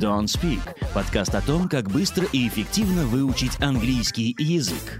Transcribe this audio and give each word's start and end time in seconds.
Don't 0.00 0.24
Speak– 0.24 0.60
подкаст 0.94 1.34
о 1.34 1.42
том, 1.42 1.68
как 1.68 1.90
быстро 1.90 2.26
и 2.32 2.48
эффективно 2.48 3.04
выучить 3.04 3.60
английский 3.60 4.34
язык. 4.38 4.98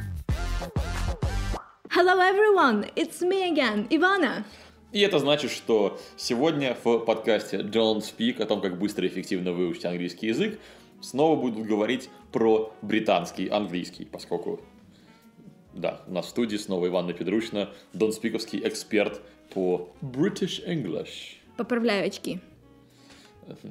Hello 1.88 2.18
everyone, 2.20 2.92
it's 2.96 3.22
me 3.22 3.50
again, 3.50 3.88
Ivana. 3.88 4.44
И 4.92 5.00
это 5.00 5.18
значит, 5.18 5.52
что 5.52 5.98
сегодня 6.18 6.76
в 6.84 6.98
подкасте 6.98 7.60
Don't 7.60 8.00
Speak 8.00 8.42
о 8.42 8.46
том, 8.46 8.60
как 8.60 8.78
быстро 8.78 9.06
и 9.06 9.08
эффективно 9.08 9.52
выучить 9.52 9.86
английский 9.86 10.26
язык, 10.26 10.60
снова 11.00 11.40
будут 11.40 11.66
говорить 11.66 12.10
про 12.30 12.70
британский 12.82 13.48
английский, 13.48 14.04
поскольку, 14.04 14.60
да, 15.72 16.02
у 16.08 16.12
нас 16.12 16.26
в 16.26 16.28
студии 16.28 16.58
снова 16.58 16.88
Иванна 16.88 17.14
Педручна, 17.14 17.70
донспиковский 17.94 18.60
эксперт 18.68 19.22
по 19.54 19.88
British 20.02 20.62
English. 20.66 21.38
Поправляю 21.56 22.06
очки. 22.06 22.40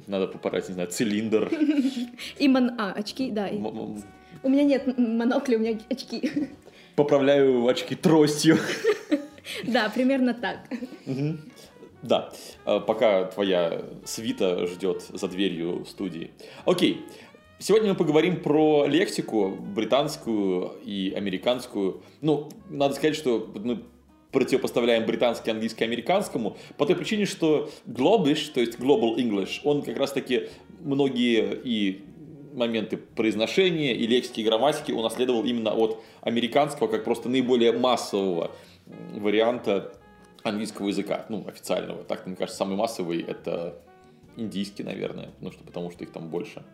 Надо 0.06 0.26
поправить, 0.26 0.68
не 0.68 0.74
знаю, 0.74 0.90
цилиндр. 0.90 1.50
И 2.38 2.48
мон... 2.48 2.72
А, 2.78 2.92
очки, 2.92 3.30
да. 3.30 3.48
У 4.42 4.48
меня 4.48 4.64
нет 4.64 4.98
монокля, 4.98 5.56
у 5.56 5.60
меня 5.60 5.78
очки. 5.88 6.48
Поправляю 6.96 7.66
очки 7.66 7.94
тростью. 7.94 8.58
Да, 9.64 9.88
примерно 9.88 10.34
так. 10.34 10.58
Да, 12.02 12.32
э, 12.64 12.80
пока 12.80 13.24
твоя 13.24 13.82
свита 14.04 14.66
ждет 14.66 15.02
за 15.12 15.28
дверью 15.28 15.84
студии. 15.84 16.30
Окей, 16.64 17.02
сегодня 17.58 17.90
мы 17.90 17.94
поговорим 17.94 18.40
про 18.40 18.86
лексику 18.86 19.50
британскую 19.50 20.76
и 20.84 21.12
американскую. 21.14 22.02
Ну, 22.22 22.48
надо 22.70 22.94
сказать, 22.94 23.16
что 23.16 23.52
мы 23.54 23.82
противопоставляем 24.32 25.06
британский, 25.06 25.50
английский 25.50 25.84
американскому 25.84 26.56
по 26.76 26.86
той 26.86 26.96
причине, 26.96 27.26
что 27.26 27.70
Globish, 27.86 28.52
то 28.52 28.60
есть 28.60 28.78
Global 28.78 29.16
English, 29.16 29.60
он 29.64 29.82
как 29.82 29.96
раз 29.96 30.12
таки 30.12 30.48
многие 30.80 31.60
и 31.62 32.04
моменты 32.54 32.96
произношения 32.96 33.92
и 33.94 34.06
лексики, 34.06 34.40
и 34.40 34.44
грамматики 34.44 34.92
унаследовал 34.92 35.44
именно 35.44 35.72
от 35.72 36.00
американского, 36.20 36.88
как 36.88 37.04
просто 37.04 37.28
наиболее 37.28 37.72
массового 37.72 38.50
варианта 39.14 39.92
английского 40.42 40.88
языка, 40.88 41.26
ну, 41.28 41.44
официального. 41.46 42.02
Так, 42.04 42.26
мне 42.26 42.36
кажется, 42.36 42.58
самый 42.58 42.76
массовый 42.76 43.20
это 43.22 43.80
индийский, 44.36 44.82
наверное, 44.82 45.30
ну, 45.40 45.52
что, 45.52 45.62
потому 45.64 45.90
что 45.90 46.04
их 46.04 46.12
там 46.12 46.28
больше. 46.28 46.64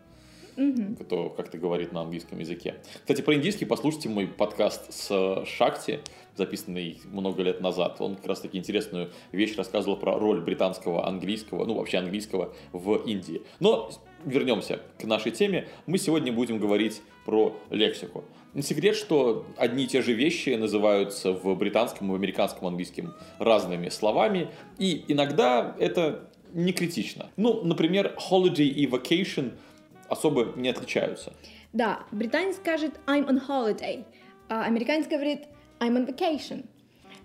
Кто 1.01 1.29
как-то 1.29 1.59
говорит 1.59 1.91
на 1.91 2.01
английском 2.01 2.39
языке. 2.39 2.77
Кстати, 3.01 3.21
про 3.21 3.35
индийский 3.35 3.65
послушайте 3.65 4.09
мой 4.09 4.25
подкаст 4.25 4.91
с 4.91 5.45
Шакти, 5.45 5.99
записанный 6.35 6.99
много 7.11 7.43
лет 7.43 7.61
назад. 7.61 7.97
Он 8.01 8.15
как 8.15 8.25
раз 8.25 8.39
таки 8.39 8.57
интересную 8.57 9.11
вещь 9.31 9.55
рассказывал 9.55 9.97
про 9.97 10.17
роль 10.17 10.41
британского 10.41 11.07
английского, 11.07 11.63
ну 11.65 11.75
вообще 11.75 11.99
английского 11.99 12.55
в 12.73 12.95
Индии. 13.05 13.43
Но 13.59 13.91
вернемся 14.25 14.79
к 14.99 15.03
нашей 15.03 15.31
теме. 15.31 15.67
Мы 15.85 15.99
сегодня 15.99 16.33
будем 16.33 16.57
говорить 16.57 17.03
про 17.23 17.55
лексику. 17.69 18.25
Не 18.55 18.63
секрет, 18.63 18.95
что 18.95 19.45
одни 19.57 19.83
и 19.83 19.87
те 19.87 20.01
же 20.01 20.13
вещи 20.13 20.49
называются 20.55 21.33
в 21.33 21.53
британском 21.53 22.07
и 22.07 22.11
в 22.13 22.15
американском 22.15 22.67
английском 22.67 23.13
разными 23.37 23.89
словами, 23.89 24.49
и 24.79 25.05
иногда 25.07 25.75
это 25.77 26.31
не 26.53 26.73
критично. 26.73 27.29
Ну, 27.35 27.63
например, 27.63 28.17
holiday 28.31 28.67
и 28.67 28.87
vacation 28.87 29.51
особо 30.09 30.53
не 30.55 30.69
отличаются. 30.69 31.33
Да, 31.73 31.99
британец 32.11 32.55
скажет 32.57 32.93
I'm 33.05 33.27
on 33.27 33.41
holiday, 33.47 34.03
а 34.49 34.63
американец 34.63 35.07
говорит 35.07 35.45
I'm 35.79 35.97
on 35.97 36.07
vacation. 36.07 36.65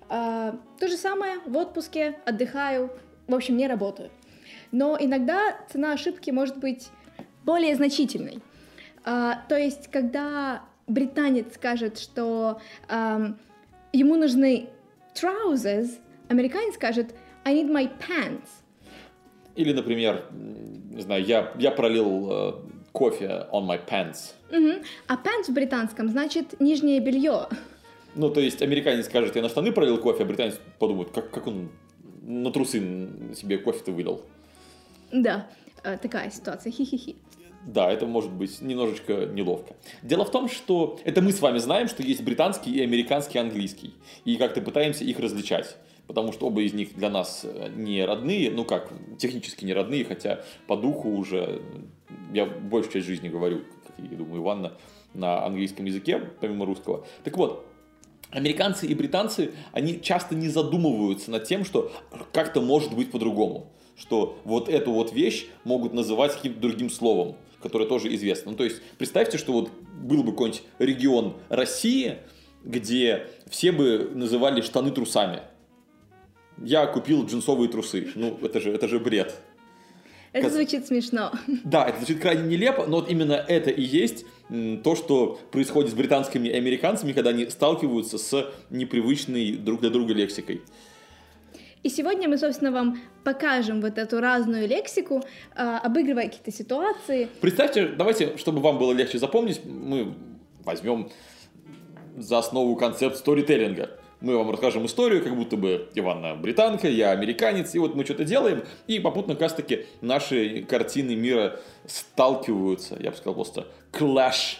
А, 0.09 0.57
то 0.79 0.89
же 0.89 0.97
самое 0.97 1.39
в 1.47 1.57
отпуске, 1.57 2.19
отдыхаю, 2.27 2.91
в 3.27 3.35
общем, 3.35 3.57
не 3.57 3.67
работаю. 3.67 4.11
Но 4.71 4.97
иногда 5.01 5.57
цена 5.71 5.93
ошибки 5.93 6.31
может 6.31 6.59
быть 6.59 6.91
более 7.45 7.75
значительной. 7.75 8.41
А, 9.05 9.43
то 9.49 9.57
есть, 9.57 9.89
когда 9.89 10.63
британец 10.87 11.55
скажет, 11.55 11.99
что 11.99 12.61
ам, 12.89 13.39
ему 13.93 14.17
нужны 14.17 14.69
trousers, 15.15 15.99
американец 16.29 16.75
скажет 16.75 17.15
I 17.45 17.55
need 17.55 17.71
my 17.71 17.91
pants. 17.99 18.49
Или, 19.55 19.73
например, 19.73 20.27
не 20.33 21.03
знаю, 21.03 21.25
я, 21.25 21.53
я 21.59 21.71
пролил 21.71 22.29
э, 22.31 22.53
кофе 22.93 23.47
on 23.53 23.67
my 23.67 23.81
pants. 23.87 24.35
Мгм. 24.51 24.83
А 25.07 25.15
pants 25.15 25.49
в 25.49 25.53
британском 25.53 26.09
значит 26.09 26.61
нижнее 26.61 27.01
белье. 27.01 27.49
Ну, 28.15 28.31
то 28.31 28.41
есть, 28.41 28.61
американец 28.63 29.07
скажет, 29.07 29.37
я 29.37 29.43
на 29.43 29.49
штаны 29.49 29.73
пролил 29.73 29.99
кофе, 29.99 30.25
а 30.25 30.27
британец 30.27 30.59
подумает, 30.79 31.11
как, 31.11 31.31
как 31.31 31.47
он 31.47 31.71
на 32.23 32.51
трусы 32.53 32.79
себе 33.35 33.59
кофе-то 33.59 33.93
вылил. 33.93 34.23
Да, 35.11 35.47
э, 35.83 35.97
такая 35.97 36.31
ситуация, 36.31 36.71
хи-хи-хи. 36.73 37.17
Да, 37.67 37.91
это 37.91 38.07
может 38.07 38.33
быть 38.33 38.61
немножечко 38.61 39.27
неловко. 39.27 39.75
Дело 40.03 40.25
в 40.25 40.31
том, 40.31 40.49
что 40.49 40.99
это 41.05 41.23
мы 41.23 41.33
с 41.33 41.41
вами 41.41 41.59
знаем, 41.59 41.89
что 41.89 42.03
есть 42.03 42.23
британский 42.23 42.73
и 42.73 42.83
американский 42.83 43.39
английский. 43.39 43.95
И 44.25 44.37
как-то 44.37 44.61
пытаемся 44.61 45.05
их 45.05 45.19
различать. 45.21 45.77
Потому 46.07 46.33
что 46.33 46.47
оба 46.47 46.63
из 46.63 46.73
них 46.75 46.95
для 46.95 47.11
нас 47.11 47.43
э, 47.45 47.71
не 47.75 48.05
родные, 48.05 48.51
ну 48.51 48.65
как, 48.65 48.93
технически 49.19 49.65
не 49.65 49.73
родные, 49.73 50.05
хотя 50.05 50.45
по 50.67 50.77
духу 50.77 51.11
уже 51.11 51.39
э, 51.39 51.61
я 52.33 52.47
большую 52.47 52.93
часть 52.93 53.07
жизни 53.07 53.29
говорю, 53.29 53.63
как 53.87 54.05
я 54.11 54.17
думаю, 54.17 54.43
Иванна, 54.43 54.73
на 55.15 55.45
английском 55.45 55.85
языке, 55.87 56.19
помимо 56.41 56.67
русского. 56.67 57.07
Так 57.25 57.37
вот, 57.37 57.67
американцы 58.31 58.87
и 58.87 58.95
британцы, 58.95 59.53
они 59.73 60.01
часто 60.01 60.35
не 60.35 60.49
задумываются 60.49 61.31
над 61.31 61.45
тем, 61.45 61.65
что 61.65 61.93
как-то 62.33 62.61
может 62.61 62.95
быть 62.95 63.11
по-другому. 63.11 63.71
Что 63.97 64.39
вот 64.45 64.69
эту 64.69 64.91
вот 64.91 65.13
вещь 65.13 65.47
могут 65.65 65.93
называть 65.93 66.35
каким-то 66.35 66.61
другим 66.61 66.91
словом, 66.91 67.37
которое 67.63 67.87
тоже 67.87 68.13
известно. 68.15 68.53
Ну, 68.53 68.57
то 68.57 68.65
есть, 68.65 68.83
представьте, 68.99 69.39
что 69.39 69.53
вот 69.53 69.71
был 70.03 70.25
бы 70.25 70.33
какой-нибудь 70.33 70.63
регион 70.79 71.37
России, 71.49 72.19
где 72.65 73.29
все 73.49 73.71
бы 73.71 74.11
называли 74.15 74.61
штаны 74.63 74.91
трусами. 74.91 75.43
Я 76.63 76.87
купил 76.87 77.27
джинсовые 77.27 77.69
трусы. 77.69 78.09
Ну, 78.15 78.39
это 78.43 78.61
же, 78.61 78.71
это 78.71 78.89
же 78.89 78.99
бред. 79.01 79.35
Это 80.33 80.47
Каз- 80.47 80.55
звучит 80.55 80.87
смешно. 80.87 81.33
Да, 81.65 81.87
это 81.87 81.99
звучит 81.99 82.21
крайне 82.21 82.49
нелепо, 82.49 82.87
но 82.87 83.01
вот 83.01 83.11
именно 83.11 83.35
это 83.35 83.71
и 83.71 83.83
есть 83.83 84.25
то, 84.83 84.95
что 84.95 85.39
происходит 85.51 85.91
с 85.91 85.95
британскими 85.95 86.49
и 86.49 86.53
американцами, 86.53 87.13
когда 87.13 87.31
они 87.31 87.47
сталкиваются 87.51 88.19
с 88.19 88.53
непривычной 88.71 89.57
друг 89.57 89.81
для 89.81 89.91
друга 89.91 90.15
лексикой. 90.15 90.63
И 91.83 91.89
сегодня 91.89 92.29
мы, 92.29 92.39
собственно, 92.39 92.71
вам 92.71 93.01
покажем 93.25 93.81
вот 93.81 93.99
эту 93.99 94.21
разную 94.21 94.69
лексику, 94.69 95.25
а, 95.57 95.81
обыгрывая 95.81 96.27
какие-то 96.27 96.53
ситуации. 96.53 97.29
Представьте, 97.41 97.89
давайте, 97.89 98.37
чтобы 98.37 98.61
вам 98.61 98.79
было 98.79 98.93
легче 98.93 99.19
запомнить, 99.19 99.65
мы 99.65 100.15
возьмем 100.65 101.11
за 102.17 102.39
основу 102.39 102.77
концепт 102.77 103.17
сторителлинга. 103.17 103.99
Мы 104.23 104.37
вам 104.37 104.51
расскажем 104.51 104.87
историю, 104.87 105.23
как 105.23 105.35
будто 105.35 105.57
бы 105.57 105.89
Иванна 105.95 106.37
британка, 106.37 106.89
я 106.89 107.11
американец, 107.11 107.75
и 107.75 107.79
вот 107.81 107.97
мы 107.97 108.05
что-то 108.05 108.25
делаем, 108.25 108.63
и 108.87 109.01
попутно 109.01 109.35
как 109.35 109.43
раз 109.43 109.55
таки 109.55 109.87
наши 110.01 110.63
картины 110.63 111.17
мира 111.17 111.59
сталкиваются, 111.87 112.97
я 113.01 113.11
бы 113.11 113.17
сказал 113.17 113.35
просто 113.35 113.67
clash, 113.93 114.59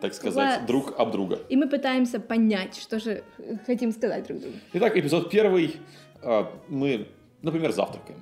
так 0.00 0.12
сказать, 0.12 0.60
Clash. 0.60 0.66
друг 0.66 0.94
об 0.98 1.12
друга. 1.12 1.38
И 1.48 1.56
мы 1.56 1.66
пытаемся 1.66 2.20
понять, 2.20 2.76
что 2.76 2.98
же 3.00 3.24
хотим 3.66 3.92
сказать 3.92 4.26
друг 4.26 4.40
другу. 4.40 4.56
Итак, 4.74 4.96
эпизод 4.96 5.30
первый. 5.30 5.76
А, 6.22 6.52
Мы, 6.68 7.08
например, 7.40 7.72
завтракаем. 7.72 8.18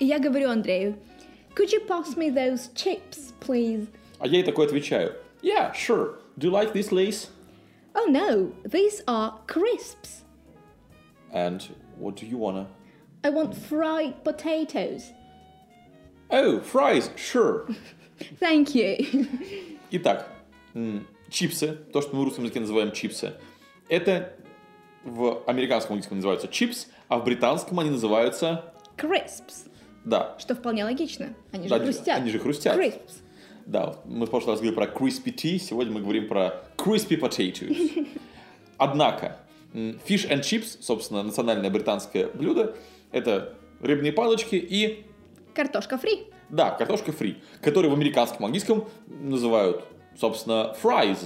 И 0.00 0.04
я 0.06 0.18
говорю 0.18 0.50
Андрею, 0.50 0.96
could 1.54 1.68
you 1.72 1.86
pass 1.86 2.16
me 2.16 2.30
those 2.34 2.72
chips, 2.74 3.32
please? 3.46 3.86
А 4.18 4.26
я 4.26 4.38
ей 4.38 4.42
такой 4.42 4.66
отвечаю. 4.66 5.12
Yeah, 5.42 5.72
sure. 5.72 6.16
Do 6.36 6.48
you 6.48 6.50
like 6.50 6.72
this 6.72 6.90
lace? 6.90 7.28
Oh 7.96 8.06
no, 8.08 8.52
these 8.64 9.02
are 9.08 9.38
crisps. 9.46 10.22
And 11.32 11.62
what 11.98 12.16
do 12.16 12.26
you 12.26 12.36
wanna? 12.38 12.66
I 13.24 13.30
want 13.30 13.54
fried 13.56 14.22
potatoes. 14.22 15.12
Oh, 16.30 16.60
fries, 16.60 17.10
sure. 17.16 17.66
Thank 18.40 18.74
you. 18.74 19.26
Итак, 19.90 20.28
чипсы, 21.30 21.72
то, 21.92 22.02
что 22.02 22.14
мы 22.16 22.22
в 22.22 22.24
русском 22.24 22.44
языке 22.44 22.60
называем 22.60 22.92
чипсы, 22.92 23.34
это 23.88 24.32
в 25.04 25.42
американском 25.46 25.92
английском 25.94 26.18
называются 26.18 26.48
чипс, 26.48 26.88
а 27.08 27.18
в 27.18 27.24
британском 27.24 27.78
они 27.80 27.90
называются, 27.90 28.72
Crisps. 28.96 29.68
да, 30.04 30.36
Что 30.38 30.54
вполне 30.54 30.84
логично. 30.84 31.34
Они 31.52 31.64
же 31.64 31.70
Да, 31.70 31.78
хрустят. 31.78 32.08
они 32.08 32.30
же 32.30 32.38
хрустят. 32.40 32.76
Crisps. 32.76 33.22
Да, 33.66 33.96
мы 34.04 34.26
в 34.26 34.30
прошлый 34.30 34.52
раз 34.54 34.60
говорили 34.60 34.74
про 34.76 34.86
crispy 34.86 35.34
tea, 35.34 35.58
сегодня 35.58 35.92
мы 35.92 36.00
говорим 36.00 36.28
про 36.28 36.62
crispy 36.76 37.18
potatoes. 37.20 38.06
Однако, 38.78 39.38
fish 39.74 40.28
and 40.30 40.40
chips, 40.42 40.78
собственно, 40.80 41.22
национальное 41.24 41.68
британское 41.70 42.28
блюдо, 42.28 42.76
это 43.10 43.54
рыбные 43.80 44.12
палочки 44.12 44.54
и, 44.54 45.04
Картошка 45.54 45.98
фри. 45.98 46.26
да, 46.48 46.70
картошка 46.70 47.12
фри, 47.12 47.38
которые 47.60 47.90
в 47.90 47.94
американском 47.94 48.44
английском 48.44 48.88
называют, 49.08 49.84
собственно, 50.16 50.76
fries. 50.82 51.18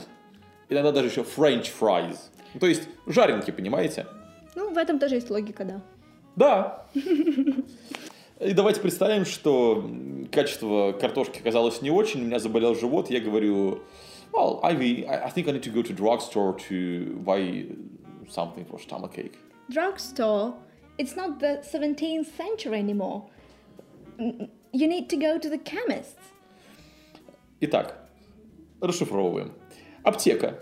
Иногда 0.68 0.92
даже 0.92 1.08
еще 1.08 1.22
french 1.22 1.68
fries. 1.78 2.16
То 2.58 2.66
есть 2.66 2.88
жаренки, 3.06 3.50
понимаете? 3.50 4.06
Ну, 4.54 4.72
в 4.72 4.78
этом 4.78 4.98
тоже 4.98 5.16
есть 5.16 5.30
логика, 5.30 5.64
да. 5.64 5.82
Да. 6.36 6.86
И 8.40 8.52
давайте 8.54 8.80
представим, 8.80 9.24
что 9.26 9.84
качество 10.30 10.92
картошки 10.92 11.40
казалось 11.42 11.82
не 11.82 11.90
очень, 11.90 12.22
у 12.22 12.24
меня 12.24 12.38
заболел 12.38 12.74
живот, 12.74 13.10
я 13.10 13.20
говорю, 13.20 13.82
well, 14.32 14.60
Ivy, 14.62 15.06
I, 15.06 15.26
I 15.26 15.30
think 15.30 15.48
I 15.48 15.52
need 15.52 15.62
to 15.62 15.70
go 15.70 15.82
to 15.82 15.92
drugstore 15.92 16.56
to 16.68 17.22
buy 17.24 17.66
something 18.28 18.64
for 18.64 18.78
stomachache. 18.78 19.36
Drugstore, 19.70 20.54
it's 20.98 21.16
not 21.16 21.40
the 21.40 21.62
17th 21.62 22.26
century 22.36 22.78
anymore. 22.78 23.24
You 24.18 24.86
need 24.86 25.08
to 25.10 25.16
go 25.16 25.38
to 25.38 25.48
the 25.48 25.58
chemist. 25.58 26.18
Итак, 27.60 28.08
расшифровываем. 28.80 29.52
Аптека 30.02 30.60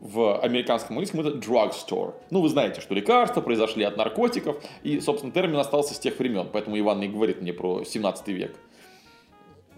в 0.00 0.40
американском 0.40 0.96
английском 0.96 1.20
это 1.20 1.36
drugstore. 1.38 2.14
Ну, 2.30 2.40
вы 2.40 2.48
знаете, 2.48 2.80
что 2.80 2.94
лекарства 2.94 3.40
произошли 3.40 3.82
от 3.84 3.96
наркотиков, 3.96 4.62
и, 4.84 5.00
собственно, 5.00 5.32
термин 5.32 5.56
остался 5.56 5.94
с 5.94 5.98
тех 5.98 6.18
времен, 6.18 6.48
поэтому 6.52 6.78
Иван 6.78 7.02
и 7.02 7.08
говорит 7.08 7.42
мне 7.42 7.52
про 7.52 7.84
17 7.84 8.28
век. 8.28 8.54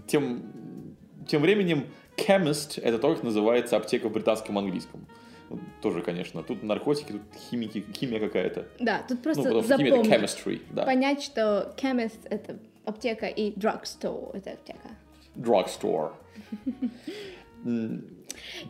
Тем, 0.07 0.97
тем 1.27 1.43
временем 1.43 1.87
chemist– 2.17 2.81
это 2.83 2.99
то, 2.99 3.15
как 3.15 3.23
называется 3.23 3.77
аптека 3.77 4.09
в 4.09 4.13
британском 4.13 4.59
английском. 4.59 5.07
Тоже, 5.83 6.01
конечно, 6.03 6.43
тут 6.43 6.63
наркотики, 6.63 7.13
тут 7.13 7.23
химики, 7.51 7.85
химия 7.93 8.21
какая-то. 8.21 8.69
Да, 8.79 9.03
тут 9.09 9.19
Ну, 9.19 9.23
просто 9.23 9.77
химия 9.77 9.91
запомнить. 9.97 10.07
chemistry, 10.13 10.63
да. 10.71 10.85
Понять, 10.85 11.23
что 11.23 11.75
chemist— 11.77 12.19
это 12.31 12.59
аптека, 12.85 13.27
и 13.27 13.53
drugstore— 13.53 14.31
это 14.35 14.53
аптека. 14.53 14.91
Drugstore. 15.37 16.13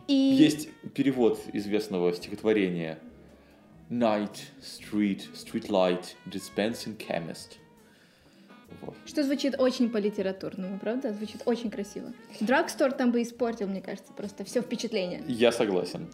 И 0.07 0.13
Есть 0.13 0.69
перевод 0.93 1.39
известного 1.53 2.13
стихотворения 2.13 2.99
Night, 3.89 4.37
street, 4.61 5.27
street 5.33 5.67
light, 5.69 6.15
dispensing 6.25 6.95
chemist. 6.97 7.57
Вот. 8.81 8.95
что 9.05 9.23
звучит 9.23 9.59
очень 9.59 9.89
по-литературному, 9.89 10.79
правда? 10.79 11.13
Звучит 11.13 11.41
очень 11.45 11.69
красиво. 11.69 12.13
Drugstore 12.39 12.95
там 12.95 13.11
бы 13.11 13.21
испортил, 13.21 13.67
мне 13.67 13.81
кажется, 13.81 14.13
просто 14.13 14.43
все 14.43 14.61
впечатление. 14.61 15.23
Я 15.27 15.51
согласен. 15.51 16.07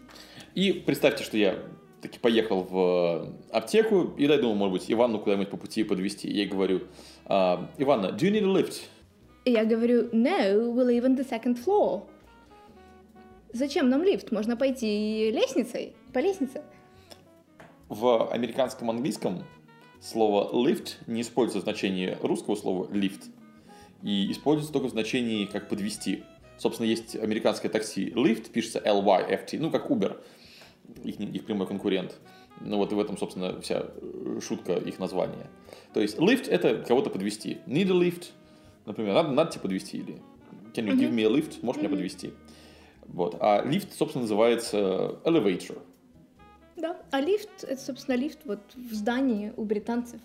И 0.56 0.72
представьте, 0.72 1.24
что 1.24 1.38
я 1.38 1.60
таки 2.02 2.20
поехал 2.20 2.62
в 2.62 3.34
аптеку, 3.52 4.14
и 4.18 4.28
дай 4.28 4.40
думаю, 4.40 4.56
может 4.56 4.74
быть, 4.74 4.92
Ивану 4.92 5.20
куда-нибудь 5.20 5.50
по 5.50 5.58
пути 5.58 5.84
подвести. 5.84 6.30
Я 6.30 6.48
говорю, 6.48 6.82
«А, 7.26 7.70
Иванна, 7.78 8.08
do 8.08 8.20
you 8.20 8.32
need 8.32 8.44
a 8.44 8.62
lift? 8.62 8.82
И 9.46 9.52
я 9.52 9.64
говорю, 9.66 10.10
no, 10.12 10.74
we 10.74 10.86
live 10.86 11.06
on 11.06 11.18
the 11.18 11.28
second 11.28 11.58
floor. 11.64 12.04
Зачем 13.54 13.90
нам 13.90 14.04
лифт? 14.04 14.32
Можно 14.32 14.58
пойти 14.58 15.32
лестницей, 15.32 15.96
по 16.14 16.20
лестнице. 16.20 16.62
В 17.88 18.30
американском 18.30 18.90
английском 18.90 19.44
слово 20.02 20.52
lift 20.54 20.96
не 21.08 21.22
используется 21.22 21.60
в 21.60 21.64
значении 21.64 22.18
русского 22.22 22.56
слова 22.56 22.86
lift. 22.92 23.30
И 24.04 24.32
используется 24.32 24.72
только 24.72 24.88
в 24.88 24.92
значении 24.92 25.46
как 25.46 25.70
подвести. 25.70 26.24
Собственно, 26.58 26.88
есть 26.88 27.16
американское 27.16 27.72
такси 27.72 28.10
Lyft, 28.10 28.52
пишется 28.52 28.80
L-Y-F-T, 28.84 29.60
ну, 29.60 29.70
как 29.70 29.90
Uber, 29.90 30.18
их, 31.04 31.20
их 31.20 31.46
прямой 31.46 31.68
конкурент. 31.68 32.20
Ну, 32.62 32.78
вот 32.78 32.92
и 32.92 32.96
в 32.96 33.00
этом, 33.00 33.18
собственно, 33.18 33.62
вся 33.62 33.86
э, 33.86 34.40
шутка 34.42 34.74
их 34.74 34.98
названия. 34.98 35.48
То 35.94 36.00
есть 36.02 36.18
lift– 36.18 36.48
это 36.50 36.84
кого-то 36.84 37.10
подвести. 37.10 37.60
Need 37.68 37.92
a 37.92 38.08
lift, 38.08 38.32
например, 38.86 39.14
надо, 39.14 39.30
надо 39.30 39.52
тебе 39.52 39.62
подвести, 39.62 39.98
или 39.98 40.22
can 40.74 40.86
you 40.86 40.96
give 40.96 41.12
me 41.12 41.24
a 41.24 41.30
lift, 41.30 41.58
можешь 41.62 41.82
меня 41.82 41.90
подвести. 41.90 42.34
Вот. 43.08 43.38
А 43.40 43.64
лифт, 43.64 43.94
собственно, 43.94 44.24
называется 44.24 45.20
elevator. 45.24 45.80
Да, 46.78 46.96
а 47.12 47.20
лифт— 47.22 47.50
это, 47.64 47.82
собственно, 47.82 48.16
лифт 48.16 48.40
вот 48.46 48.60
в 48.76 48.94
здании 48.94 49.52
у 49.58 49.66
британцев. 49.66 50.22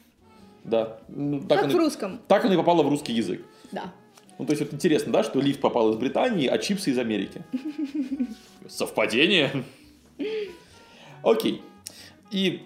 Да. 0.64 0.98
Ну, 1.08 1.40
так, 1.40 1.60
Как 1.60 1.64
он, 1.64 1.72
в 1.72 1.76
русском, 1.76 2.20
так 2.28 2.44
он 2.44 2.52
и 2.52 2.56
попало 2.56 2.82
в 2.82 2.88
русский 2.88 3.12
язык. 3.12 3.44
да. 3.72 3.92
Ну, 4.38 4.46
то 4.46 4.52
есть, 4.52 4.62
вот 4.62 4.72
интересно, 4.74 5.12
да, 5.12 5.22
что 5.22 5.40
лифт 5.40 5.60
попал 5.60 5.90
из 5.92 5.96
Британии, 5.96 6.48
а 6.48 6.58
чипсы 6.58 6.90
из 6.90 6.98
Америки. 6.98 7.44
Совпадение? 8.68 9.64
Окей. 11.22 11.62
И 12.30 12.62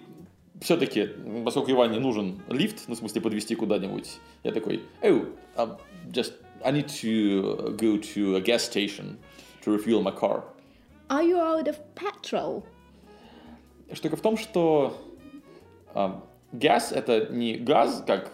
все-таки, 0.61 1.09
поскольку 1.43 1.71
Иване 1.71 1.99
нужен 1.99 2.41
лифт, 2.49 2.85
ну, 2.87 2.95
в 2.95 2.97
смысле, 2.97 3.21
подвести 3.21 3.53
куда-нибудь, 3.53 4.17
я 4.43 4.51
такой, 4.53 4.81
oh, 5.03 5.27
um, 5.55 5.77
just, 6.09 6.33
I 6.63 6.71
need 6.71 6.87
to 7.01 7.75
go 7.77 7.97
to 7.97 8.37
a 8.37 8.41
gas 8.41 8.63
station 8.63 9.17
to 9.63 9.71
refuel 9.71 10.01
my 10.01 10.11
car. 10.11 10.43
Are 11.09 11.21
you 11.23 11.37
out 11.37 11.67
of 11.67 11.77
petrol? 11.95 12.63
Штука 13.93 14.15
в 14.17 14.21
том, 14.21 14.37
что 14.37 14.97
газ 16.51 16.91
это 16.91 17.27
не 17.31 17.55
газ, 17.55 18.03
как 18.05 18.31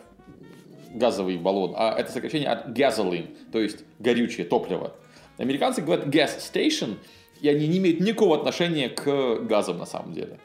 газовый 0.93 1.37
баллон, 1.37 1.73
а 1.75 1.95
это 1.97 2.11
сокращение 2.11 2.49
от 2.49 2.77
gasoline, 2.77 3.35
то 3.51 3.59
есть 3.59 3.83
горючее, 3.99 4.45
топливо. 4.45 4.93
Американцы 5.37 5.81
говорят 5.81 6.07
gas 6.07 6.37
station, 6.39 6.97
и 7.41 7.49
они 7.49 7.67
не 7.67 7.79
имеют 7.79 7.99
никакого 7.99 8.35
отношения 8.37 8.89
к 8.89 9.39
газам 9.41 9.77
на 9.77 9.85
самом 9.85 10.13
деле. 10.13 10.39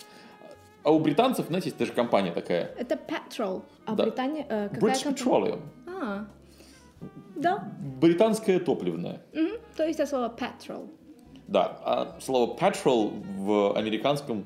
А 0.82 0.90
у 0.90 0.98
британцев, 1.00 1.46
знаете, 1.48 1.66
есть 1.68 1.78
даже 1.78 1.92
компания 1.92 2.32
такая, 2.32 2.70
Это 2.78 2.94
petrol. 2.94 3.62
А 3.84 3.94
Да. 3.94 4.04
Британия... 4.04 4.46
э, 4.48 4.68
какая 4.70 4.80
British 4.94 5.04
компания? 5.04 5.52
Petroleum, 5.52 5.60
А, 5.86 6.26
да. 7.36 7.68
британское 8.00 8.58
топливное. 8.58 9.20
Мгм. 9.34 9.58
То 9.76 9.84
есть 9.84 10.00
это 10.00 10.08
слово 10.08 10.34
petrol. 10.34 10.88
Да, 11.46 11.78
а 11.84 12.18
слово 12.20 12.56
petrol 12.56 13.12
в 13.36 13.76
американском, 13.76 14.44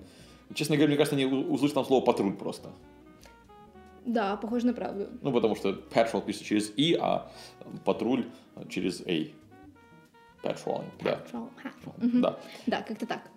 честно 0.55 0.77
говоря, 0.77 0.89
мне 0.89 0.97
кажется, 0.97 1.17
они 1.17 1.27
услышат 1.27 1.75
там 1.75 1.85
слово 1.85 2.05
патруль 2.05 2.35
просто. 2.35 2.71
Да, 4.05 4.37
похоже 4.37 4.67
на 4.67 4.75
правду. 4.75 5.09
Ну, 5.23 5.33
потому 5.33 5.55
что 5.55 5.71
petrol 5.71 6.25
пишется 6.25 6.45
через 6.45 6.73
И, 6.77 6.97
а 7.01 7.31
патруль 7.85 8.27
через 8.69 9.01
A. 9.03 9.29
Patrolling, 10.43 10.91
да. 11.05 11.23
Мгм. 11.99 12.21
да. 12.21 12.39
Да, 12.67 12.83
как-то 12.83 13.07
так. 13.07 13.31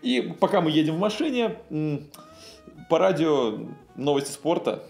И 0.00 0.34
пока 0.40 0.62
мы 0.62 0.70
едем 0.70 0.96
в 0.96 0.98
машине, 0.98 1.58
по 2.88 2.98
радио 2.98 3.58
новости 3.96 4.30
спорта. 4.30 4.82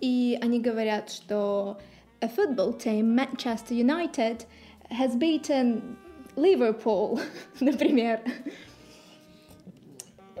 И 0.00 0.38
они 0.42 0.60
говорят, 0.60 1.10
что 1.10 1.78
a 2.20 2.28
football 2.28 2.78
team, 2.78 3.16
Manchester 3.16 3.72
United, 3.72 4.44
has 4.90 5.16
beaten 5.16 5.96
Liverpool, 6.36 7.20
например. 7.60 8.20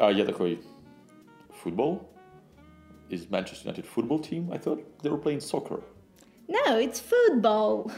А 0.00 0.12
я 0.12 0.24
такой, 0.24 0.60
футбол? 1.62 2.02
Is 3.10 3.28
Manchester 3.28 3.64
United 3.64 3.84
football 3.84 4.20
team? 4.20 4.52
I 4.52 4.58
thought 4.58 4.84
they 5.02 5.10
were 5.10 5.20
playing 5.20 5.40
soccer. 5.40 5.82
No, 6.46 6.78
it's 6.78 7.00
football. 7.02 7.90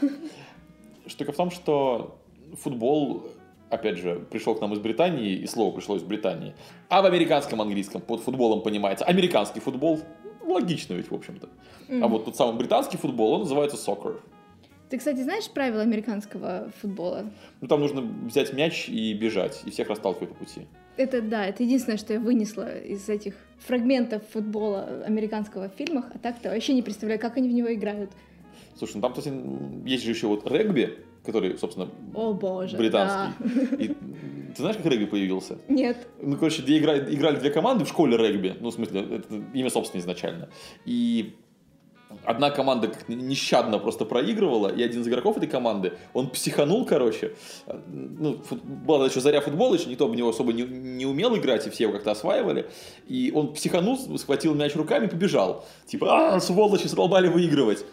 Штука 1.05 1.31
в 1.31 1.35
том, 1.35 1.51
что 1.51 2.17
футбол, 2.53 3.23
опять 3.69 3.97
же, 3.97 4.25
пришел 4.31 4.55
к 4.55 4.61
нам 4.61 4.73
из 4.73 4.79
Британии, 4.79 5.35
и 5.35 5.47
слово 5.47 5.75
пришло 5.75 5.95
из 5.95 6.03
Британии. 6.03 6.55
А 6.89 7.01
в 7.01 7.05
американском 7.05 7.61
английском 7.61 8.01
под 8.01 8.21
футболом 8.21 8.61
понимается 8.61 9.05
американский 9.05 9.59
футбол. 9.59 9.99
Логично 10.43 10.95
ведь, 10.95 11.11
в 11.11 11.15
общем-то. 11.15 11.49
А 12.01 12.07
вот 12.07 12.25
тот 12.25 12.35
самый 12.35 12.57
британский 12.57 12.97
футбол, 12.97 13.33
он 13.33 13.41
называется 13.41 13.77
soccer. 13.77 14.19
Ты, 14.91 14.97
кстати, 14.97 15.19
знаешь 15.21 15.49
правила 15.49 15.83
американского 15.83 16.69
футбола? 16.81 17.31
Ну, 17.61 17.67
там 17.69 17.79
нужно 17.79 18.01
взять 18.01 18.51
мяч 18.51 18.89
и 18.89 19.13
бежать, 19.13 19.61
и 19.65 19.71
всех 19.71 19.87
расталкивать 19.87 20.27
по 20.29 20.35
пути. 20.35 20.67
Это, 20.97 21.21
да, 21.21 21.45
это 21.45 21.63
единственное, 21.63 21.97
что 21.97 22.11
я 22.11 22.19
вынесла 22.19 22.77
из 22.77 23.07
этих 23.07 23.35
фрагментов 23.59 24.21
футбола 24.33 25.03
американского 25.05 25.69
в 25.69 25.73
фильмах, 25.75 26.07
а 26.13 26.19
так-то 26.19 26.49
вообще 26.49 26.73
не 26.73 26.81
представляю, 26.81 27.21
как 27.21 27.37
они 27.37 27.47
в 27.47 27.53
него 27.53 27.73
играют. 27.73 28.11
Слушай, 28.77 28.97
ну 28.97 29.01
там, 29.03 29.13
кстати, 29.13 29.33
есть 29.87 30.03
же 30.03 30.11
еще 30.11 30.27
вот 30.27 30.45
регби, 30.51 30.99
который, 31.25 31.57
собственно, 31.57 31.87
О 32.13 32.33
боже, 32.33 32.75
британский. 32.75 33.33
да. 33.39 33.75
И 33.77 33.87
ты 33.87 34.57
знаешь, 34.57 34.75
как 34.75 34.85
регби 34.87 35.05
появился? 35.05 35.57
Нет. 35.69 36.05
Ну, 36.21 36.35
короче, 36.35 36.63
две 36.63 36.79
игра- 36.79 36.97
играли 36.97 37.37
две 37.37 37.49
команды 37.49 37.85
в 37.85 37.87
школе 37.87 38.17
регби. 38.17 38.57
Ну, 38.59 38.71
в 38.71 38.73
смысле, 38.73 39.03
это 39.03 39.41
имя 39.53 39.69
собственно 39.69 40.01
изначально. 40.01 40.49
И 40.85 41.37
одна 42.23 42.51
команда 42.51 42.91
нещадно 43.07 43.79
просто 43.79 44.05
проигрывала, 44.05 44.67
и 44.67 44.83
один 44.83 45.01
из 45.01 45.07
игроков 45.07 45.37
этой 45.37 45.47
команды, 45.47 45.93
он 46.13 46.29
психанул, 46.29 46.85
короче. 46.85 47.33
Ну, 47.87 48.37
фут- 48.49 48.63
была 48.63 49.05
еще 49.07 49.19
заря 49.19 49.41
футбола, 49.41 49.75
еще 49.75 49.89
никто 49.89 50.07
в 50.07 50.15
него 50.15 50.29
особо 50.29 50.53
не, 50.53 50.63
не 50.63 51.05
умел 51.05 51.35
играть, 51.35 51.67
и 51.67 51.69
все 51.69 51.83
его 51.85 51.93
как-то 51.93 52.11
осваивали. 52.11 52.69
И 53.07 53.31
он 53.33 53.53
психанул, 53.53 53.97
схватил 54.17 54.55
мяч 54.55 54.75
руками 54.75 55.05
и 55.05 55.09
побежал. 55.09 55.65
Типа, 55.85 56.35
а, 56.35 56.39
сволочи, 56.39 56.87
задолбали 56.87 57.27
выигрывать. 57.27 57.85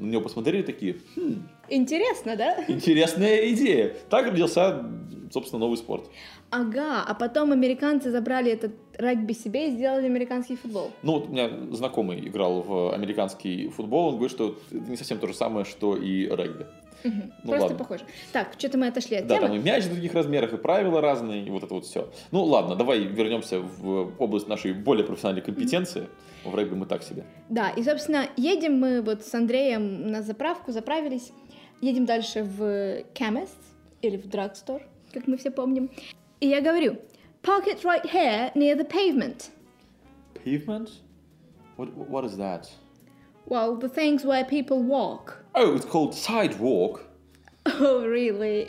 На 0.00 0.06
него 0.06 0.22
посмотрели 0.22 0.62
такие, 0.62 0.96
«Хм, 1.14 1.46
Интересно, 1.68 2.34
да? 2.34 2.64
Интересная 2.68 3.52
идея. 3.52 3.94
Так 4.08 4.26
родился 4.26 4.84
собственно, 5.30 5.60
новый 5.60 5.76
спорт. 5.76 6.10
Ага, 6.50 7.04
а 7.06 7.14
потом 7.14 7.52
американцы 7.52 8.10
забрали 8.10 8.50
этот 8.50 8.72
регби 8.98 9.32
себе 9.32 9.68
и 9.68 9.70
сделали 9.70 10.06
американский 10.06 10.56
футбол. 10.56 10.90
Ну, 11.02 11.12
вот 11.12 11.28
у 11.28 11.32
меня 11.32 11.48
знакомый 11.70 12.26
играл 12.26 12.62
в 12.62 12.92
американский 12.92 13.68
футбол, 13.68 14.08
он 14.08 14.14
говорит, 14.16 14.32
что 14.32 14.58
это 14.70 14.90
не 14.90 14.96
совсем 14.96 15.18
то 15.18 15.28
же 15.28 15.34
самое, 15.34 15.64
что 15.64 15.96
и 15.96 16.24
регби. 16.24 16.66
Угу. 17.04 17.14
Ну, 17.14 17.48
Просто 17.48 17.62
ладно. 17.62 17.78
похоже. 17.78 18.04
Так, 18.32 18.54
что-то 18.58 18.78
мы 18.78 18.88
отошли 18.88 19.16
от 19.16 19.26
Да, 19.26 19.36
темы. 19.36 19.46
там 19.48 19.56
и 19.56 19.58
мяч 19.60 19.84
в 19.84 19.90
других 19.90 20.12
размерах, 20.14 20.52
и 20.52 20.56
правила 20.56 21.00
разные, 21.00 21.44
и 21.44 21.50
вот 21.50 21.62
это 21.62 21.74
вот 21.74 21.84
все. 21.86 22.10
Ну, 22.30 22.44
ладно, 22.44 22.76
давай 22.76 23.00
вернемся 23.04 23.60
в 23.60 24.12
область 24.18 24.48
нашей 24.48 24.72
более 24.72 25.04
профессиональной 25.06 25.42
компетенции. 25.42 26.08
В 26.44 26.54
регби 26.56 26.74
мы 26.74 26.86
так 26.86 27.02
себе. 27.02 27.24
Да, 27.48 27.68
и, 27.70 27.82
собственно, 27.82 28.26
едем 28.36 28.78
мы 28.80 29.02
вот 29.02 29.22
с 29.24 29.34
Андреем 29.34 30.06
на 30.10 30.22
заправку, 30.22 30.72
заправились, 30.72 31.32
едем 31.82 32.06
дальше 32.06 32.42
в 32.42 33.02
Chemist 33.14 33.50
или 34.00 34.16
в 34.16 34.26
Drugstore, 34.26 34.82
как 35.12 35.26
мы 35.26 35.36
все 35.36 35.50
помним. 35.50 35.90
И 36.40 36.46
я 36.48 36.62
говорю, 36.62 36.96
park 37.42 37.66
it 37.66 37.82
right 37.84 38.04
here 38.10 38.50
near 38.54 38.74
the 38.74 38.86
pavement. 38.88 39.50
Pavement? 40.44 40.88
What, 41.76 41.88
what 41.94 42.24
is 42.24 42.36
that? 42.38 42.70
Well, 43.46 43.76
the 43.76 43.88
things 43.88 44.24
where 44.24 44.44
people 44.44 44.82
walk. 44.82 45.39
Oh, 45.54 45.74
it's 45.76 45.84
called 45.86 46.14
sidewalk. 46.14 47.06
Oh, 47.66 48.06
really? 48.06 48.66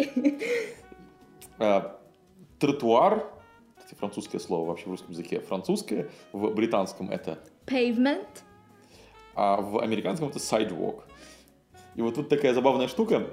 А, 1.60 1.98
тротуар, 2.60 3.26
кстати, 3.78 3.96
французское 3.98 4.40
слово 4.42 4.68
вообще 4.68 4.86
в 4.86 4.90
русском 4.90 5.12
языке, 5.12 5.40
французское, 5.40 6.10
в 6.34 6.54
британском 6.54 7.10
это, 7.10 7.40
Pavement? 7.66 8.28
а 9.34 9.62
в 9.62 9.80
американском 9.80 10.28
это 10.28 10.40
sidewalk. 10.40 11.04
И 11.96 12.02
вот 12.02 12.16
тут 12.16 12.28
такая 12.28 12.54
забавная 12.54 12.88
штука, 12.90 13.28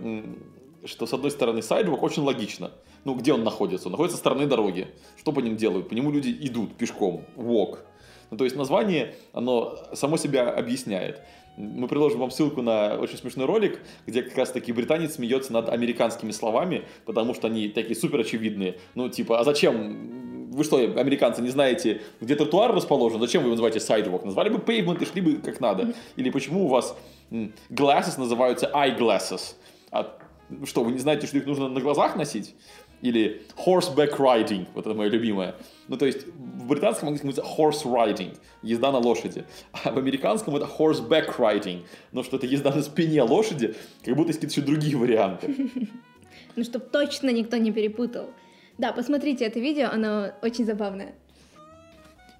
что 0.84 1.06
с 1.06 1.12
одной 1.12 1.32
стороны 1.32 1.58
sidewalk 1.58 1.98
очень 2.00 2.22
логично. 2.22 2.70
Ну, 3.04 3.14
где 3.14 3.32
он 3.32 3.42
находится? 3.42 3.88
Он 3.88 3.92
находится 3.92 4.16
со 4.16 4.20
стороны 4.20 4.46
дороги. 4.46 4.88
Что 5.16 5.32
по 5.32 5.40
ним 5.40 5.56
делают? 5.56 5.88
По 5.88 5.94
нему 5.94 6.12
люди 6.12 6.30
идут 6.40 6.76
пешком, 6.76 7.24
walk. 7.36 7.80
Ну, 8.30 8.36
то 8.36 8.44
есть 8.44 8.56
название, 8.56 9.16
оно 9.32 9.76
само 9.94 10.18
себя 10.18 10.50
объясняет. 10.50 11.20
Мы 11.58 11.88
приложим 11.88 12.20
вам 12.20 12.30
ссылку 12.30 12.62
на 12.62 12.94
очень 12.98 13.18
смешной 13.18 13.44
ролик, 13.44 13.80
где 14.06 14.22
как 14.22 14.38
раз 14.38 14.52
таки 14.52 14.70
британец 14.70 15.14
смеется 15.14 15.52
над 15.52 15.68
американскими 15.68 16.30
словами, 16.30 16.84
потому 17.04 17.34
что 17.34 17.48
они 17.48 17.68
такие 17.68 17.96
супер 17.96 18.20
очевидные. 18.20 18.78
Ну, 18.94 19.08
типа, 19.08 19.40
а 19.40 19.44
зачем? 19.44 20.50
Вы 20.52 20.62
что, 20.62 20.76
американцы, 20.76 21.42
не 21.42 21.48
знаете, 21.48 22.00
где 22.20 22.36
тротуар 22.36 22.72
расположен? 22.72 23.20
Зачем 23.20 23.42
вы 23.42 23.48
его 23.48 23.60
называете 23.60 23.80
sidewalk? 23.80 24.24
Назвали 24.24 24.50
бы 24.50 24.58
pavement 24.58 25.02
и 25.02 25.04
шли 25.04 25.20
бы 25.20 25.34
как 25.38 25.58
надо. 25.58 25.94
Или 26.14 26.30
почему 26.30 26.66
у 26.66 26.68
вас 26.68 26.96
glasses 27.70 28.20
называются 28.20 28.70
eyeglasses? 28.72 29.56
А 29.90 30.16
что, 30.64 30.84
вы 30.84 30.92
не 30.92 30.98
знаете, 30.98 31.26
что 31.26 31.38
их 31.38 31.46
нужно 31.46 31.68
на 31.68 31.80
глазах 31.80 32.14
носить? 32.14 32.54
Или 33.02 33.42
horseback 33.56 34.16
riding, 34.16 34.66
вот 34.74 34.86
это 34.86 34.94
мое 34.94 35.08
любимое. 35.08 35.54
Ну, 35.88 35.96
то 35.96 36.06
есть, 36.06 36.26
в 36.26 36.66
британском 36.66 37.08
английском 37.08 37.30
это 37.30 37.42
horse 37.42 37.84
riding, 37.84 38.36
езда 38.62 38.92
на 38.92 38.98
лошади. 38.98 39.44
А 39.72 39.92
в 39.92 39.98
американском 39.98 40.56
это 40.56 40.66
horseback 40.66 41.36
riding, 41.36 41.84
но 42.12 42.22
что 42.22 42.36
это 42.36 42.46
езда 42.46 42.74
на 42.74 42.82
спине 42.82 43.22
лошади, 43.22 43.74
как 44.04 44.16
будто 44.16 44.28
есть 44.28 44.40
какие-то 44.40 44.60
еще 44.60 44.66
другие 44.66 44.96
варианты. 44.96 45.54
Ну, 46.56 46.64
чтобы 46.64 46.86
точно 46.86 47.30
никто 47.30 47.56
не 47.56 47.70
перепутал. 47.70 48.30
Да, 48.78 48.92
посмотрите 48.92 49.44
это 49.44 49.60
видео, 49.60 49.88
оно 49.92 50.32
очень 50.42 50.64
забавное. 50.64 51.14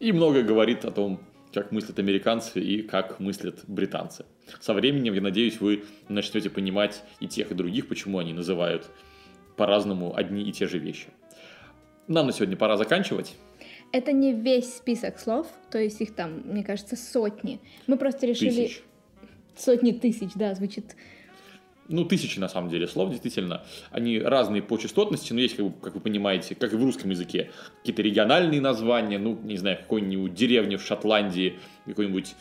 И 0.01 0.13
многое 0.13 0.43
говорит 0.43 0.85
о 0.85 0.91
том, 0.91 1.21
как 1.53 1.73
мыслят 1.73 1.99
американцы 1.99 2.61
и 2.61 2.83
как 2.83 3.21
мыслят 3.21 3.61
британцы. 3.67 4.25
Со 4.61 4.75
временем, 4.75 5.15
я 5.15 5.21
надеюсь, 5.21 5.61
вы 5.61 5.85
начнете 6.09 6.51
понимать 6.51 7.03
и 7.21 7.27
тех, 7.27 7.51
и 7.51 7.55
других, 7.55 7.89
почему 7.89 8.19
они 8.19 8.33
называют 8.33 8.89
по-разному 9.59 10.17
одни 10.17 10.43
и 10.49 10.53
те 10.53 10.67
же 10.67 10.79
вещи. 10.79 11.09
Нам 12.07 12.27
на 12.27 12.33
сегодня 12.33 12.57
пора 12.57 12.79
заканчивать. 12.79 13.37
Это 13.93 14.13
не 14.13 14.33
весь 14.33 14.77
список 14.77 15.19
слов, 15.19 15.47
то 15.71 15.79
есть 15.79 16.01
их 16.01 16.15
там, 16.15 16.43
мне 16.45 16.65
кажется, 16.65 16.97
сотни. 16.97 17.61
Мы 17.87 17.97
просто 17.99 18.27
решили... 18.27 18.51
Тысяч. 18.51 18.83
Сотни 19.57 19.93
тысяч, 19.93 20.31
да, 20.35 20.55
звучит. 20.55 20.95
Ну, 21.89 22.05
тысячи, 22.05 22.39
на 22.39 22.49
самом 22.49 22.69
деле, 22.69 22.87
слов, 22.87 23.11
действительно. 23.11 23.65
Они 23.91 24.19
разные 24.21 24.63
по 24.63 24.77
частотности, 24.77 25.33
но 25.33 25.41
есть, 25.41 25.57
как, 25.57 25.65
вы- 25.65 25.73
как 25.73 25.95
вы 25.95 26.01
понимаете, 26.01 26.55
как 26.55 26.73
и 26.75 26.77
в 26.77 26.85
русском 26.85 27.11
языке, 27.11 27.51
какие-то 27.79 28.03
региональные 28.03 28.61
названия, 28.61 29.19
ну, 29.19 29.39
не 29.43 29.57
знаю, 29.57 29.79
какой-нибудь 29.79 30.35
деревни 30.35 30.77
в 30.77 30.83
Шотландии, 30.83 31.59
какую-нибудь 31.87 32.35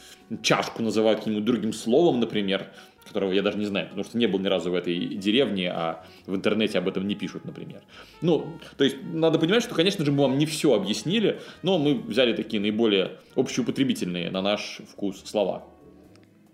чашку 0.43 0.83
называют 0.83 1.19
каким-нибудь 1.19 1.45
другим 1.45 1.73
словом, 1.73 2.19
например, 2.19 2.67
которого 3.07 3.31
я 3.31 3.41
даже 3.41 3.57
не 3.57 3.65
знаю, 3.65 3.87
потому 3.87 4.03
что 4.03 4.17
не 4.17 4.27
был 4.27 4.39
ни 4.39 4.47
разу 4.47 4.71
в 4.71 4.75
этой 4.75 5.15
деревне, 5.15 5.71
а 5.71 6.05
в 6.25 6.35
интернете 6.35 6.77
об 6.77 6.87
этом 6.87 7.07
не 7.07 7.15
пишут, 7.15 7.45
например. 7.45 7.81
Ну, 8.21 8.45
то 8.77 8.83
есть, 8.83 8.97
надо 9.13 9.39
понимать, 9.39 9.63
что, 9.63 9.75
конечно 9.75 10.05
же, 10.05 10.11
мы 10.11 10.23
вам 10.23 10.37
не 10.37 10.45
все 10.45 10.73
объяснили, 10.73 11.39
но 11.63 11.77
мы 11.77 11.95
взяли 11.95 12.33
такие 12.33 12.61
наиболее 12.61 13.17
общеупотребительные 13.35 14.31
на 14.31 14.41
наш 14.41 14.81
вкус 14.91 15.23
слова. 15.25 15.63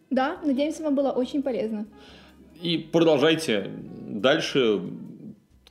Да, 0.09 0.37
надеемся, 0.43 0.83
вам 0.83 0.95
было 0.95 1.11
очень 1.11 1.41
полезно. 1.41 1.87
И 2.61 2.77
продолжайте 2.77 3.69
дальше, 4.07 4.79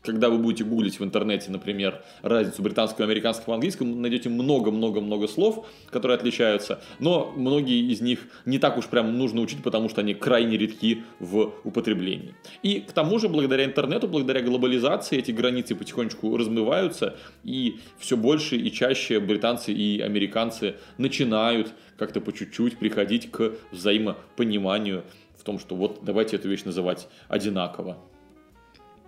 когда 0.02 0.28
вы 0.28 0.38
будете 0.38 0.64
гуглить 0.64 0.98
в 0.98 1.04
интернете, 1.04 1.50
например, 1.50 2.02
разницу 2.22 2.62
британского, 2.62 3.06
американского, 3.06 3.54
английского, 3.54 3.86
найдете 3.86 4.28
много-много-много 4.28 5.28
слов, 5.28 5.66
которые 5.90 6.16
отличаются, 6.16 6.80
но 6.98 7.32
многие 7.36 7.90
из 7.90 8.00
них 8.00 8.20
не 8.44 8.58
так 8.58 8.76
уж 8.76 8.86
прям 8.86 9.16
нужно 9.16 9.40
учить, 9.40 9.62
потому 9.62 9.88
что 9.88 10.00
они 10.00 10.14
крайне 10.14 10.56
редки 10.56 11.04
в 11.20 11.52
употреблении. 11.64 12.34
И 12.62 12.80
к 12.80 12.92
тому 12.92 13.18
же, 13.18 13.28
благодаря 13.28 13.64
интернету, 13.64 14.08
благодаря 14.08 14.42
глобализации, 14.42 15.18
эти 15.18 15.30
границы 15.30 15.74
потихонечку 15.74 16.36
размываются, 16.36 17.16
и 17.44 17.78
все 17.98 18.16
больше 18.16 18.56
и 18.56 18.72
чаще 18.72 19.20
британцы 19.20 19.72
и 19.72 20.00
американцы 20.00 20.76
начинают 20.98 21.72
как-то 21.96 22.20
по 22.20 22.32
чуть-чуть 22.32 22.78
приходить 22.78 23.30
к 23.30 23.52
взаимопониманию 23.70 25.04
в 25.38 25.44
том, 25.44 25.58
что 25.58 25.76
вот 25.76 26.00
давайте 26.02 26.36
эту 26.36 26.48
вещь 26.48 26.64
называть 26.64 27.08
одинаково. 27.28 27.98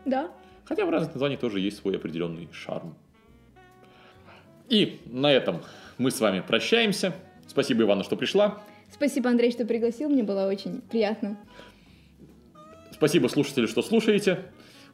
Да, 0.04 0.30
Хотя 0.64 0.86
в 0.86 0.90
разных 0.90 1.14
названиях 1.14 1.40
тоже 1.40 1.60
есть 1.60 1.78
свой 1.78 1.96
определенный 1.96 2.48
шарм. 2.52 2.96
И 4.68 5.00
на 5.06 5.30
этом 5.30 5.62
мы 5.98 6.10
с 6.10 6.20
вами 6.20 6.40
прощаемся. 6.40 7.14
Спасибо, 7.46 7.82
Ивана, 7.82 8.02
что 8.02 8.16
пришла. 8.16 8.62
спасибо, 8.92 9.28
Андрей, 9.30 9.50
что 9.50 9.66
пригласил, 9.66 10.08
мне 10.08 10.22
было 10.22 10.48
очень 10.48 10.80
приятно. 10.80 11.36
Спасибо, 12.92 13.28
слушатели, 13.28 13.66
что 13.66 13.82
слушаете. 13.82 14.44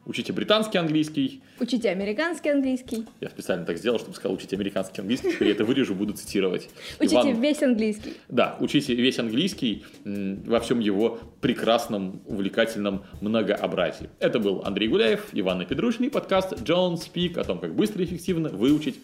Учите 0.06 0.32
британский 0.32 0.78
английский. 0.78 1.42
Учите 1.60 1.90
американский 1.90 2.48
английский. 2.50 3.06
Я 3.20 3.28
специально 3.28 3.64
так 3.66 3.76
сделал, 3.78 3.98
чтобы 3.98 4.14
сказал, 4.16 4.34
учите 4.34 4.56
американский 4.56 5.00
английский. 5.02 5.30
Теперь 5.32 5.48
я 5.48 5.54
это 5.54 5.64
вырежу, 5.64 5.94
буду 5.94 6.14
цитировать. 6.14 6.68
Учите 6.98 7.16
Иван- 7.16 7.40
весь 7.40 7.62
английский. 7.62 8.14
Да, 8.28 8.56
учите 8.60 8.94
весь 8.94 9.18
английский 9.18 9.84
во 10.04 10.58
всем 10.60 10.80
его 10.80 11.20
прекрасном, 11.40 12.22
увлекательном 12.26 13.04
многообразии. 13.20 14.08
Это 14.18 14.38
был 14.40 14.62
Андрей 14.64 14.88
Гуляев, 14.88 15.28
Иван 15.32 15.64
Педрушный, 15.66 16.10
подкаст 16.10 16.54
John 16.62 16.94
Speak 16.94 17.38
о 17.38 17.44
том, 17.44 17.58
как 17.58 17.74
быстро 17.74 18.02
и 18.02 18.06
эффективно 18.06 18.48
выучить 18.48 18.98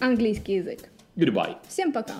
Английский 0.00 0.56
язык. 0.56 0.80
Goodbye. 1.16 1.56
Всем 1.66 1.92
пока. 1.92 2.14